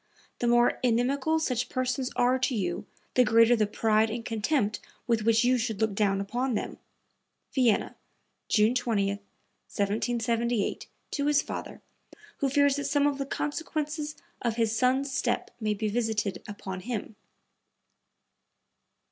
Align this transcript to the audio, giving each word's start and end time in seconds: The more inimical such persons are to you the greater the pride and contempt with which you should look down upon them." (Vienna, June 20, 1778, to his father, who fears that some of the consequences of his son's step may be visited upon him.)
The 0.39 0.47
more 0.47 0.79
inimical 0.81 1.37
such 1.37 1.69
persons 1.69 2.09
are 2.15 2.39
to 2.39 2.55
you 2.55 2.87
the 3.13 3.23
greater 3.23 3.55
the 3.55 3.67
pride 3.67 4.09
and 4.09 4.25
contempt 4.25 4.79
with 5.05 5.21
which 5.21 5.43
you 5.43 5.59
should 5.59 5.79
look 5.79 5.93
down 5.93 6.19
upon 6.19 6.55
them." 6.55 6.79
(Vienna, 7.53 7.95
June 8.49 8.73
20, 8.73 9.09
1778, 9.11 10.87
to 11.11 11.27
his 11.27 11.43
father, 11.43 11.83
who 12.37 12.49
fears 12.49 12.77
that 12.77 12.85
some 12.85 13.05
of 13.05 13.19
the 13.19 13.27
consequences 13.27 14.15
of 14.41 14.55
his 14.55 14.75
son's 14.75 15.11
step 15.13 15.51
may 15.59 15.75
be 15.75 15.87
visited 15.87 16.41
upon 16.47 16.79
him.) 16.79 17.15